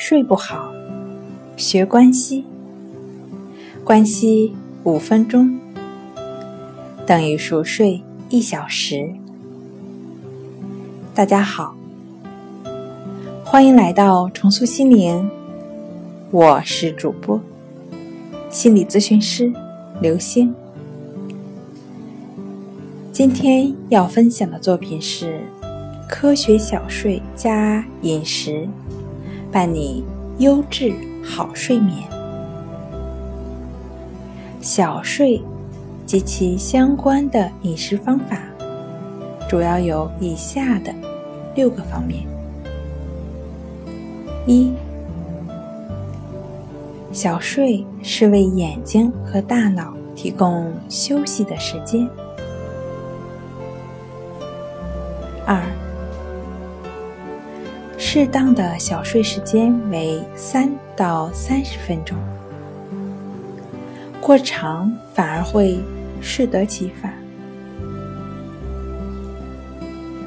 [0.00, 0.72] 睡不好，
[1.56, 2.44] 学关息，
[3.82, 5.58] 关息五分钟
[7.04, 9.12] 等于熟睡一小时。
[11.12, 11.74] 大家好，
[13.44, 15.28] 欢迎来到重塑心灵，
[16.30, 17.40] 我是主播
[18.48, 19.52] 心理咨询师
[20.00, 20.54] 刘星。
[23.12, 25.40] 今天要分享的作品是
[26.08, 28.68] 科学小睡加饮食，
[29.50, 30.04] 伴你
[30.38, 30.94] 优质
[31.24, 31.96] 好睡眠。
[34.60, 35.42] 小睡
[36.04, 38.38] 及其相关的饮食方法，
[39.48, 40.92] 主要有以下的
[41.54, 42.26] 六个方面：
[44.46, 44.72] 一、
[47.12, 52.08] 小睡是为眼睛和大脑提供休息的时间。
[55.46, 55.62] 二，
[58.10, 62.16] 适当的小睡时间为三到三十分钟，
[64.18, 65.78] 过长反而会
[66.18, 67.12] 适得其反。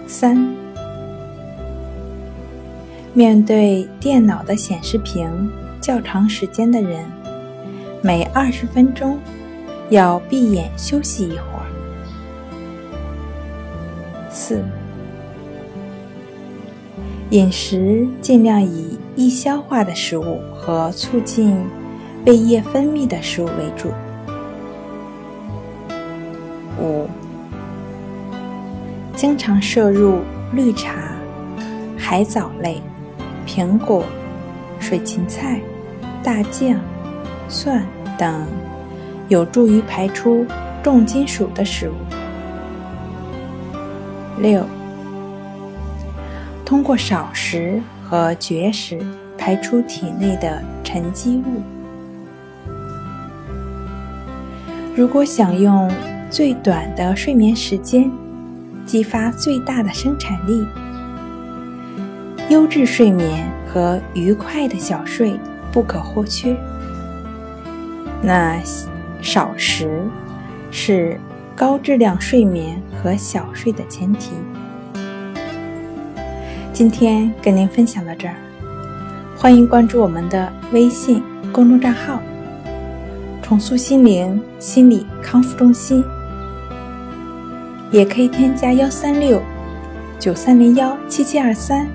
[0.06, 0.47] 三，
[3.16, 7.03] 面对电脑的显示屏较长时间的人，
[8.03, 9.17] 每二十分钟
[9.89, 11.66] 要闭眼休息一会儿。
[14.30, 14.63] 四。
[17.32, 21.58] 饮食尽量以易消化的食物和促进
[22.26, 23.90] 胃液分泌的食物为主。
[26.78, 27.08] 五、
[29.16, 30.20] 经常摄入
[30.52, 31.16] 绿茶、
[31.98, 32.82] 海藻类、
[33.48, 34.04] 苹果、
[34.78, 35.62] 水芹菜、
[36.22, 36.78] 大酱、
[37.48, 37.82] 蒜
[38.18, 38.46] 等
[39.30, 40.46] 有助于排出
[40.84, 41.94] 重金属的食物。
[44.38, 44.81] 六。
[46.72, 48.97] 通过少食和绝食
[49.38, 51.61] 排出体内的沉积物。
[54.96, 55.91] 如果想用
[56.29, 58.09] 最短的睡眠时间
[58.85, 60.66] 激发最大的生产力，
[62.47, 65.38] 优质睡眠和愉快的小睡
[65.73, 66.56] 不可或缺。
[68.22, 68.57] 那
[69.22, 70.07] 少食
[70.72, 71.19] 是
[71.53, 74.31] 高质量睡眠和小睡的前提。
[76.74, 78.36] 今天跟您分享到这儿，
[79.38, 81.22] 欢迎关注我们的微信
[81.52, 82.22] 公众账号
[83.44, 86.02] “重塑心灵心理康复中心”，
[87.92, 89.42] 也可以添加幺三六
[90.18, 91.86] 九三零幺七七二三，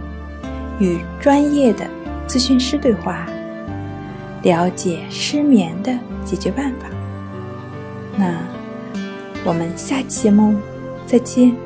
[0.78, 1.86] 与专业的
[2.28, 3.26] 咨询师对话，
[4.42, 6.86] 了解失眠的解决办法。
[8.14, 8.34] 那
[9.42, 10.54] 我们下期节目
[11.06, 11.65] 再见。